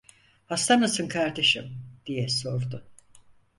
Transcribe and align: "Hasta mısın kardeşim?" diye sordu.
"Hasta 0.45 0.77
mısın 0.77 1.07
kardeşim?" 1.07 1.75
diye 2.05 2.29
sordu. 2.29 2.87